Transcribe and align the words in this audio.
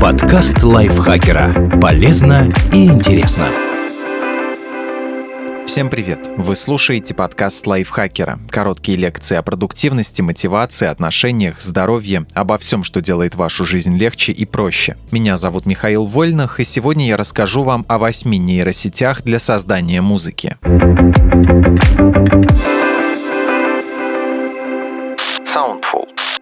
Подкаст 0.00 0.62
лайфхакера. 0.62 1.78
Полезно 1.80 2.48
и 2.72 2.86
интересно. 2.86 3.46
Всем 5.66 5.90
привет! 5.90 6.30
Вы 6.36 6.56
слушаете 6.56 7.12
подкаст 7.14 7.66
лайфхакера. 7.66 8.38
Короткие 8.50 8.96
лекции 8.96 9.36
о 9.36 9.42
продуктивности, 9.42 10.22
мотивации, 10.22 10.86
отношениях, 10.86 11.60
здоровье, 11.60 12.26
обо 12.34 12.56
всем, 12.58 12.84
что 12.84 13.00
делает 13.00 13.34
вашу 13.34 13.64
жизнь 13.64 13.96
легче 13.98 14.32
и 14.32 14.44
проще. 14.44 14.96
Меня 15.10 15.36
зовут 15.36 15.66
Михаил 15.66 16.04
Вольных, 16.04 16.60
и 16.60 16.64
сегодня 16.64 17.06
я 17.06 17.16
расскажу 17.16 17.64
вам 17.64 17.84
о 17.88 17.98
восьми 17.98 18.38
нейросетях 18.38 19.22
для 19.22 19.40
создания 19.40 20.00
музыки. 20.00 20.56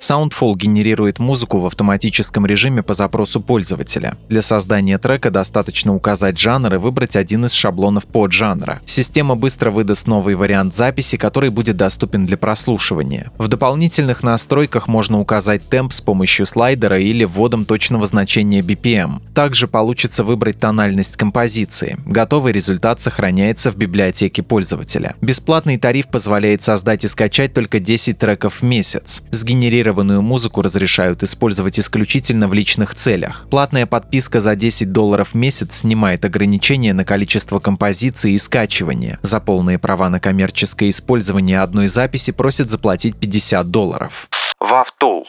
Soundful 0.00 0.56
генерирует 0.56 1.18
музыку 1.18 1.60
в 1.60 1.66
автоматическом 1.66 2.46
режиме 2.46 2.82
по 2.82 2.94
запросу 2.94 3.40
пользователя. 3.40 4.16
Для 4.30 4.40
создания 4.40 4.96
трека 4.96 5.30
достаточно 5.30 5.94
указать 5.94 6.38
жанр 6.38 6.74
и 6.74 6.78
выбрать 6.78 7.16
один 7.16 7.44
из 7.44 7.52
шаблонов 7.52 8.06
под 8.06 8.32
жанра. 8.32 8.80
Система 8.86 9.36
быстро 9.36 9.70
выдаст 9.70 10.06
новый 10.06 10.36
вариант 10.36 10.74
записи, 10.74 11.18
который 11.18 11.50
будет 11.50 11.76
доступен 11.76 12.24
для 12.24 12.38
прослушивания. 12.38 13.30
В 13.36 13.48
дополнительных 13.48 14.22
настройках 14.22 14.88
можно 14.88 15.20
указать 15.20 15.68
темп 15.68 15.92
с 15.92 16.00
помощью 16.00 16.46
слайдера 16.46 16.98
или 16.98 17.24
вводом 17.24 17.66
точного 17.66 18.06
значения 18.06 18.62
BPM. 18.62 19.20
Также 19.34 19.68
получится 19.68 20.24
выбрать 20.24 20.58
тональность 20.58 21.18
композиции. 21.18 21.98
Готовый 22.06 22.54
результат 22.54 23.02
сохраняется 23.02 23.70
в 23.70 23.76
библиотеке 23.76 24.42
пользователя. 24.42 25.14
Бесплатный 25.20 25.76
тариф 25.76 26.08
позволяет 26.08 26.62
создать 26.62 27.04
и 27.04 27.08
скачать 27.08 27.52
только 27.52 27.80
10 27.80 28.18
треков 28.18 28.62
в 28.62 28.62
месяц. 28.62 29.22
Сгенерировать 29.30 29.89
Сгенерированную 29.90 30.22
музыку 30.22 30.62
разрешают 30.62 31.24
использовать 31.24 31.80
исключительно 31.80 32.46
в 32.46 32.54
личных 32.54 32.94
целях. 32.94 33.46
Платная 33.50 33.86
подписка 33.86 34.38
за 34.38 34.54
10 34.54 34.92
долларов 34.92 35.30
в 35.32 35.34
месяц 35.34 35.80
снимает 35.80 36.24
ограничения 36.24 36.92
на 36.92 37.04
количество 37.04 37.58
композиций 37.58 38.32
и 38.32 38.38
скачивания. 38.38 39.18
За 39.22 39.40
полные 39.40 39.80
права 39.80 40.08
на 40.08 40.20
коммерческое 40.20 40.90
использование 40.90 41.60
одной 41.60 41.88
записи 41.88 42.30
просят 42.30 42.70
заплатить 42.70 43.16
50 43.16 43.68
долларов. 43.68 44.28
Вавтул 44.60 45.19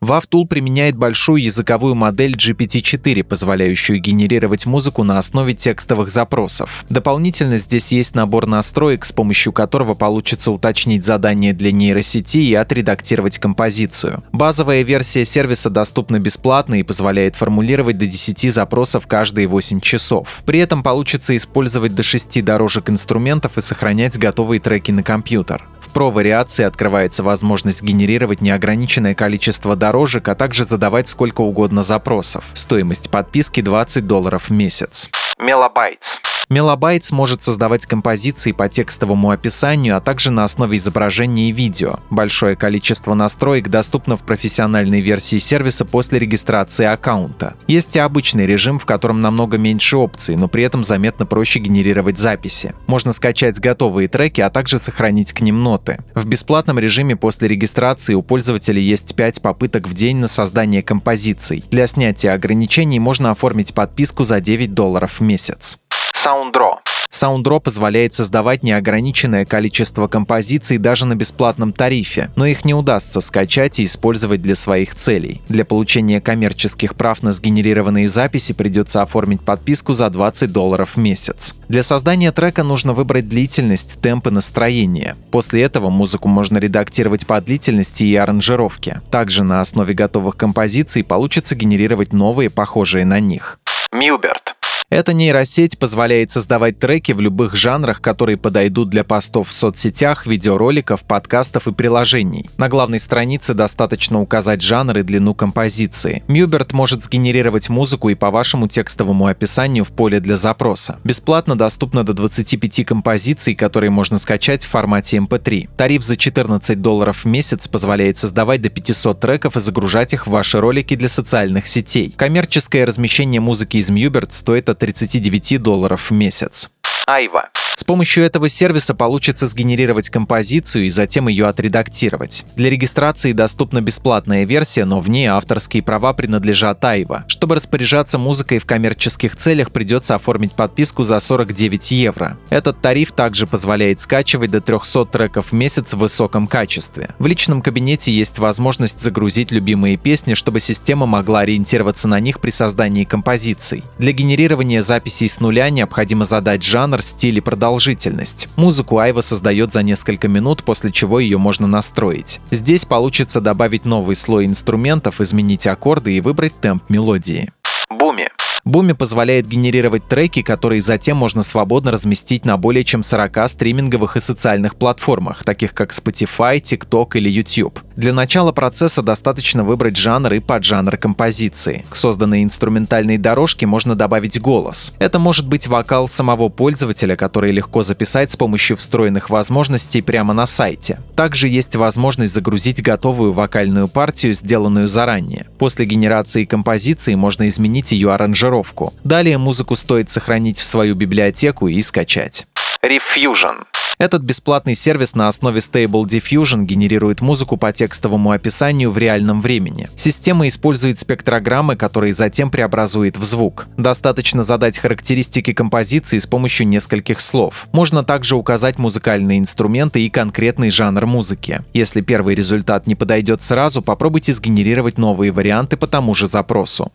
WavTool 0.00 0.46
применяет 0.46 0.96
большую 0.96 1.42
языковую 1.42 1.96
модель 1.96 2.36
GPT-4, 2.36 3.24
позволяющую 3.24 4.00
генерировать 4.00 4.64
музыку 4.64 5.02
на 5.02 5.18
основе 5.18 5.54
текстовых 5.54 6.10
запросов. 6.10 6.84
Дополнительно 6.88 7.56
здесь 7.56 7.90
есть 7.90 8.14
набор 8.14 8.46
настроек, 8.46 9.04
с 9.04 9.10
помощью 9.10 9.52
которого 9.52 9.94
получится 9.94 10.52
уточнить 10.52 11.04
задание 11.04 11.52
для 11.52 11.72
нейросети 11.72 12.38
и 12.38 12.54
отредактировать 12.54 13.38
композицию. 13.38 14.22
Базовая 14.30 14.82
версия 14.82 15.24
сервиса 15.24 15.68
доступна 15.68 16.20
бесплатно 16.20 16.76
и 16.76 16.84
позволяет 16.84 17.34
формулировать 17.34 17.98
до 17.98 18.06
10 18.06 18.54
запросов 18.54 19.08
каждые 19.08 19.48
8 19.48 19.80
часов. 19.80 20.42
При 20.46 20.60
этом 20.60 20.84
получится 20.84 21.34
использовать 21.34 21.96
до 21.96 22.04
6 22.04 22.44
дорожек 22.44 22.88
инструментов 22.88 23.58
и 23.58 23.60
сохранять 23.60 24.16
готовые 24.16 24.60
треки 24.60 24.92
на 24.92 25.02
компьютер. 25.02 25.66
В 25.80 25.96
Pro-вариации 25.96 26.64
открывается 26.64 27.22
возможность 27.22 27.82
генерировать 27.82 28.42
неограниченное 28.42 29.14
количество 29.14 29.74
дорожек, 29.88 30.28
а 30.28 30.34
также 30.34 30.64
задавать 30.64 31.08
сколько 31.08 31.40
угодно 31.40 31.82
запросов. 31.82 32.44
Стоимость 32.52 33.10
подписки 33.10 33.62
20 33.62 34.06
долларов 34.06 34.50
в 34.50 34.52
месяц. 34.52 35.10
Мелобайтс. 35.38 36.18
Мелобайт 36.50 37.04
сможет 37.04 37.42
создавать 37.42 37.84
композиции 37.84 38.52
по 38.52 38.70
текстовому 38.70 39.30
описанию, 39.30 39.98
а 39.98 40.00
также 40.00 40.30
на 40.30 40.44
основе 40.44 40.78
изображения 40.78 41.50
и 41.50 41.52
видео. 41.52 41.96
Большое 42.08 42.56
количество 42.56 43.12
настроек 43.12 43.68
доступно 43.68 44.16
в 44.16 44.22
профессиональной 44.22 45.02
версии 45.02 45.36
сервиса 45.36 45.84
после 45.84 46.18
регистрации 46.18 46.86
аккаунта. 46.86 47.54
Есть 47.66 47.96
и 47.96 47.98
обычный 47.98 48.46
режим, 48.46 48.78
в 48.78 48.86
котором 48.86 49.20
намного 49.20 49.58
меньше 49.58 49.98
опций, 49.98 50.36
но 50.36 50.48
при 50.48 50.62
этом 50.62 50.84
заметно 50.84 51.26
проще 51.26 51.60
генерировать 51.60 52.16
записи. 52.16 52.74
Можно 52.86 53.12
скачать 53.12 53.60
готовые 53.60 54.08
треки, 54.08 54.40
а 54.40 54.48
также 54.48 54.78
сохранить 54.78 55.34
к 55.34 55.42
ним 55.42 55.62
ноты. 55.62 55.98
В 56.14 56.24
бесплатном 56.24 56.78
режиме 56.78 57.14
после 57.14 57.48
регистрации 57.48 58.14
у 58.14 58.22
пользователя 58.22 58.80
есть 58.80 59.14
5 59.16 59.42
попыток 59.42 59.86
в 59.86 59.92
день 59.92 60.16
на 60.16 60.28
создание 60.28 60.82
композиций. 60.82 61.62
Для 61.70 61.86
снятия 61.86 62.32
ограничений 62.32 63.00
можно 63.00 63.32
оформить 63.32 63.74
подписку 63.74 64.24
за 64.24 64.40
9 64.40 64.72
долларов 64.72 65.20
в 65.20 65.27
месяц. 65.28 65.78
Sounddraw. 66.16 66.78
Sounddraw 67.10 67.60
позволяет 67.60 68.12
создавать 68.12 68.62
неограниченное 68.62 69.44
количество 69.44 70.08
композиций 70.08 70.78
даже 70.78 71.06
на 71.06 71.14
бесплатном 71.14 71.72
тарифе, 71.72 72.30
но 72.36 72.44
их 72.46 72.64
не 72.64 72.74
удастся 72.74 73.20
скачать 73.20 73.80
и 73.80 73.84
использовать 73.84 74.42
для 74.42 74.54
своих 74.54 74.94
целей. 74.94 75.40
Для 75.48 75.64
получения 75.64 76.20
коммерческих 76.20 76.94
прав 76.94 77.22
на 77.22 77.32
сгенерированные 77.32 78.08
записи 78.08 78.52
придется 78.52 79.02
оформить 79.02 79.40
подписку 79.40 79.94
за 79.94 80.10
20 80.10 80.52
долларов 80.52 80.96
в 80.96 80.96
месяц. 80.98 81.54
Для 81.68 81.82
создания 81.82 82.30
трека 82.30 82.62
нужно 82.62 82.92
выбрать 82.92 83.28
длительность, 83.28 84.00
темп 84.00 84.26
и 84.26 84.30
настроение. 84.30 85.16
После 85.30 85.62
этого 85.62 85.90
музыку 85.90 86.28
можно 86.28 86.58
редактировать 86.58 87.26
по 87.26 87.40
длительности 87.40 88.04
и 88.04 88.14
аранжировке. 88.16 89.00
Также 89.10 89.44
на 89.44 89.60
основе 89.60 89.94
готовых 89.94 90.36
композиций 90.36 91.04
получится 91.04 91.56
генерировать 91.56 92.12
новые, 92.12 92.50
похожие 92.50 93.06
на 93.06 93.18
них. 93.18 93.58
Мьюберт 93.92 94.57
эта 94.90 95.12
нейросеть 95.12 95.78
позволяет 95.78 96.30
создавать 96.30 96.78
треки 96.78 97.12
в 97.12 97.20
любых 97.20 97.54
жанрах, 97.54 98.00
которые 98.00 98.38
подойдут 98.38 98.88
для 98.88 99.04
постов 99.04 99.50
в 99.50 99.52
соцсетях, 99.52 100.26
видеороликов, 100.26 101.02
подкастов 101.04 101.68
и 101.68 101.72
приложений. 101.72 102.48
На 102.56 102.70
главной 102.70 102.98
странице 102.98 103.52
достаточно 103.52 104.18
указать 104.18 104.62
жанр 104.62 104.98
и 104.98 105.02
длину 105.02 105.34
композиции. 105.34 106.22
Мьюберт 106.26 106.72
может 106.72 107.02
сгенерировать 107.02 107.68
музыку 107.68 108.08
и 108.08 108.14
по 108.14 108.30
вашему 108.30 108.66
текстовому 108.66 109.26
описанию 109.26 109.84
в 109.84 109.88
поле 109.88 110.20
для 110.20 110.36
запроса. 110.36 110.98
Бесплатно 111.04 111.54
доступно 111.54 112.02
до 112.02 112.14
25 112.14 112.86
композиций, 112.86 113.54
которые 113.54 113.90
можно 113.90 114.18
скачать 114.18 114.64
в 114.64 114.70
формате 114.70 115.18
MP3. 115.18 115.64
Эм 115.64 115.70
Тариф 115.76 116.02
за 116.02 116.16
14 116.16 116.80
долларов 116.80 117.24
в 117.24 117.28
месяц 117.28 117.68
позволяет 117.68 118.16
создавать 118.16 118.62
до 118.62 118.70
500 118.70 119.20
треков 119.20 119.56
и 119.58 119.60
загружать 119.60 120.14
их 120.14 120.26
в 120.26 120.30
ваши 120.30 120.58
ролики 120.60 120.96
для 120.96 121.10
социальных 121.10 121.68
сетей. 121.68 122.14
Коммерческое 122.16 122.86
размещение 122.86 123.42
музыки 123.42 123.76
из 123.76 123.90
Мьюберт 123.90 124.32
стоит 124.32 124.70
от 124.70 124.77
39 124.78 125.60
долларов 125.60 126.10
в 126.10 126.14
месяц. 126.14 126.70
Айва. 127.08 127.48
С 127.78 127.84
помощью 127.84 128.24
этого 128.24 128.48
сервиса 128.48 128.92
получится 128.92 129.46
сгенерировать 129.46 130.10
композицию 130.10 130.86
и 130.86 130.88
затем 130.88 131.28
ее 131.28 131.46
отредактировать. 131.46 132.44
Для 132.56 132.70
регистрации 132.70 133.32
доступна 133.32 133.80
бесплатная 133.80 134.44
версия, 134.44 134.84
но 134.84 134.98
в 134.98 135.08
ней 135.08 135.26
авторские 135.26 135.84
права 135.84 136.12
принадлежат 136.12 136.84
Айва. 136.84 137.24
Чтобы 137.28 137.54
распоряжаться 137.54 138.18
музыкой 138.18 138.58
в 138.58 138.66
коммерческих 138.66 139.36
целях, 139.36 139.70
придется 139.70 140.16
оформить 140.16 140.54
подписку 140.54 141.04
за 141.04 141.20
49 141.20 141.92
евро. 141.92 142.36
Этот 142.50 142.80
тариф 142.80 143.12
также 143.12 143.46
позволяет 143.46 144.00
скачивать 144.00 144.50
до 144.50 144.60
300 144.60 145.04
треков 145.06 145.52
в 145.52 145.52
месяц 145.52 145.94
в 145.94 145.98
высоком 145.98 146.48
качестве. 146.48 147.10
В 147.20 147.28
личном 147.28 147.62
кабинете 147.62 148.10
есть 148.12 148.40
возможность 148.40 148.98
загрузить 148.98 149.52
любимые 149.52 149.96
песни, 149.96 150.34
чтобы 150.34 150.58
система 150.58 151.06
могла 151.06 151.40
ориентироваться 151.40 152.08
на 152.08 152.18
них 152.18 152.40
при 152.40 152.50
создании 152.50 153.04
композиций. 153.04 153.84
Для 153.98 154.10
генерирования 154.10 154.82
записей 154.82 155.28
с 155.28 155.38
нуля 155.38 155.70
необходимо 155.70 156.24
задать 156.24 156.64
жанр, 156.64 156.97
жанр, 156.98 157.02
стиль 157.02 157.38
и 157.38 157.40
продолжительность. 157.40 158.48
Музыку 158.56 158.98
Айва 158.98 159.22
создает 159.22 159.72
за 159.72 159.82
несколько 159.82 160.28
минут, 160.28 160.62
после 160.62 160.90
чего 160.90 161.20
ее 161.20 161.38
можно 161.38 161.66
настроить. 161.66 162.40
Здесь 162.50 162.84
получится 162.84 163.40
добавить 163.40 163.84
новый 163.84 164.16
слой 164.16 164.46
инструментов, 164.46 165.20
изменить 165.20 165.66
аккорды 165.66 166.12
и 166.12 166.20
выбрать 166.20 166.58
темп 166.60 166.82
мелодии. 166.88 167.52
Буми. 167.90 168.28
Буми 168.64 168.92
позволяет 168.92 169.46
генерировать 169.46 170.06
треки, 170.08 170.42
которые 170.42 170.82
затем 170.82 171.16
можно 171.16 171.42
свободно 171.42 171.90
разместить 171.90 172.44
на 172.44 172.56
более 172.56 172.84
чем 172.84 173.02
40 173.02 173.48
стриминговых 173.48 174.16
и 174.16 174.20
социальных 174.20 174.74
платформах, 174.74 175.44
таких 175.44 175.72
как 175.72 175.92
Spotify, 175.92 176.60
TikTok 176.60 177.16
или 177.16 177.30
YouTube. 177.30 177.80
Для 177.98 178.12
начала 178.12 178.52
процесса 178.52 179.02
достаточно 179.02 179.64
выбрать 179.64 179.96
жанр 179.96 180.34
и 180.34 180.38
поджанр 180.38 180.96
композиции. 180.96 181.84
К 181.90 181.96
созданной 181.96 182.44
инструментальной 182.44 183.18
дорожке 183.18 183.66
можно 183.66 183.96
добавить 183.96 184.40
голос. 184.40 184.94
Это 185.00 185.18
может 185.18 185.48
быть 185.48 185.66
вокал 185.66 186.06
самого 186.08 186.48
пользователя, 186.48 187.16
который 187.16 187.50
легко 187.50 187.82
записать 187.82 188.30
с 188.30 188.36
помощью 188.36 188.76
встроенных 188.76 189.30
возможностей 189.30 190.00
прямо 190.00 190.32
на 190.32 190.46
сайте. 190.46 191.00
Также 191.16 191.48
есть 191.48 191.74
возможность 191.74 192.32
загрузить 192.32 192.84
готовую 192.84 193.32
вокальную 193.32 193.88
партию, 193.88 194.32
сделанную 194.32 194.86
заранее. 194.86 195.46
После 195.58 195.84
генерации 195.84 196.44
композиции 196.44 197.16
можно 197.16 197.48
изменить 197.48 197.90
ее 197.90 198.12
аранжировку. 198.12 198.94
Далее 199.02 199.38
музыку 199.38 199.74
стоит 199.74 200.08
сохранить 200.08 200.60
в 200.60 200.64
свою 200.64 200.94
библиотеку 200.94 201.66
и 201.66 201.82
скачать. 201.82 202.46
Refusion. 202.82 203.64
Этот 203.98 204.22
бесплатный 204.22 204.76
сервис 204.76 205.16
на 205.16 205.26
основе 205.26 205.58
Stable 205.58 206.04
Diffusion 206.04 206.62
генерирует 206.62 207.20
музыку 207.20 207.56
по 207.56 207.72
текстовому 207.72 208.30
описанию 208.30 208.92
в 208.92 208.98
реальном 208.98 209.42
времени. 209.42 209.88
Система 209.96 210.46
использует 210.46 211.00
спектрограммы, 211.00 211.74
которые 211.74 212.14
затем 212.14 212.52
преобразует 212.52 213.16
в 213.16 213.24
звук. 213.24 213.66
Достаточно 213.76 214.44
задать 214.44 214.78
характеристики 214.78 215.52
композиции 215.52 216.18
с 216.18 216.26
помощью 216.26 216.68
нескольких 216.68 217.20
слов. 217.20 217.66
Можно 217.72 218.04
также 218.04 218.36
указать 218.36 218.78
музыкальные 218.78 219.40
инструменты 219.40 220.02
и 220.02 220.10
конкретный 220.10 220.70
жанр 220.70 221.06
музыки. 221.06 221.62
Если 221.74 222.00
первый 222.00 222.36
результат 222.36 222.86
не 222.86 222.94
подойдет 222.94 223.42
сразу, 223.42 223.82
попробуйте 223.82 224.32
сгенерировать 224.32 224.98
новые 224.98 225.32
варианты 225.32 225.76
по 225.76 225.88
тому 225.88 226.14
же 226.14 226.28
запросу. 226.28 226.92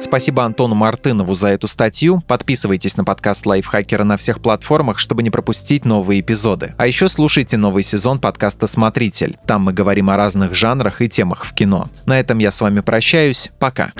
Спасибо 0.00 0.44
Антону 0.44 0.74
Мартынову 0.74 1.34
за 1.34 1.48
эту 1.48 1.68
статью. 1.68 2.22
Подписывайтесь 2.26 2.96
на 2.96 3.04
подкаст 3.04 3.46
Лайфхакера 3.46 4.04
на 4.04 4.16
всех 4.16 4.40
платформах, 4.40 4.98
чтобы 4.98 5.22
не 5.22 5.30
пропустить 5.30 5.84
новые 5.84 6.20
эпизоды. 6.20 6.74
А 6.78 6.86
еще 6.86 7.08
слушайте 7.08 7.56
новый 7.56 7.82
сезон 7.82 8.18
подкаста 8.18 8.66
«Смотритель». 8.66 9.36
Там 9.46 9.62
мы 9.62 9.72
говорим 9.72 10.10
о 10.10 10.16
разных 10.16 10.54
жанрах 10.54 11.02
и 11.02 11.08
темах 11.08 11.44
в 11.44 11.52
кино. 11.52 11.90
На 12.06 12.18
этом 12.18 12.38
я 12.38 12.50
с 12.50 12.60
вами 12.60 12.80
прощаюсь. 12.80 13.50
Пока. 13.58 13.92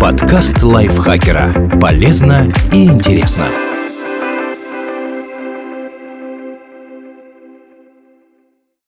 Подкаст 0.00 0.62
Лайфхакера. 0.62 1.78
Полезно 1.80 2.52
и 2.72 2.86
интересно. 2.86 3.46